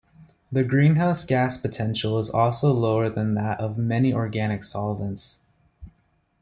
The 0.51 0.63
greenhouse 0.63 1.23
gas 1.23 1.59
potential 1.59 2.17
is 2.17 2.31
also 2.31 2.73
lower 2.73 3.07
than 3.07 3.35
that 3.35 3.59
of 3.59 3.77
many 3.77 4.11
organic 4.11 4.63
solvents. 4.63 5.41